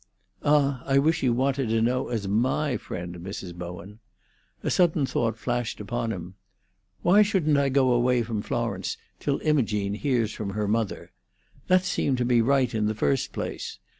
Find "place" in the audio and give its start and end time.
13.31-13.77